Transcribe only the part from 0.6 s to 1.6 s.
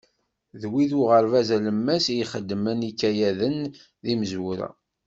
D wid uɣerbaz